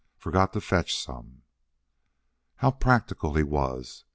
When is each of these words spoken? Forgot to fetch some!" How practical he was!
Forgot 0.17 0.51
to 0.53 0.61
fetch 0.61 0.97
some!" 0.97 1.43
How 2.55 2.71
practical 2.71 3.35
he 3.35 3.43
was! 3.43 4.03